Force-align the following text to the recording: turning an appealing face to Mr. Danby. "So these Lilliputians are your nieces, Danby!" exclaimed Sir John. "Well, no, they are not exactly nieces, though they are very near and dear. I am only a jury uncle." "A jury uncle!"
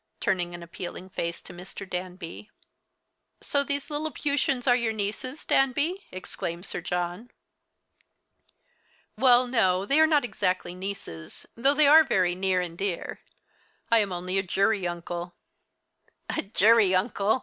turning 0.19 0.55
an 0.55 0.63
appealing 0.63 1.09
face 1.11 1.43
to 1.43 1.53
Mr. 1.53 1.87
Danby. 1.87 2.49
"So 3.39 3.63
these 3.63 3.91
Lilliputians 3.91 4.65
are 4.65 4.75
your 4.75 4.91
nieces, 4.91 5.45
Danby!" 5.45 6.07
exclaimed 6.11 6.65
Sir 6.65 6.81
John. 6.81 7.29
"Well, 9.15 9.45
no, 9.45 9.85
they 9.85 9.99
are 9.99 10.07
not 10.07 10.25
exactly 10.25 10.73
nieces, 10.73 11.45
though 11.55 11.75
they 11.75 11.85
are 11.85 12.03
very 12.03 12.33
near 12.33 12.61
and 12.61 12.75
dear. 12.75 13.19
I 13.91 13.99
am 13.99 14.11
only 14.11 14.39
a 14.39 14.41
jury 14.41 14.87
uncle." 14.87 15.35
"A 16.29 16.41
jury 16.41 16.95
uncle!" 16.95 17.39